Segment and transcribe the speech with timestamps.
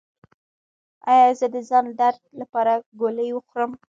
[1.13, 3.71] ایا زه د ځان درد لپاره ګولۍ وخورم؟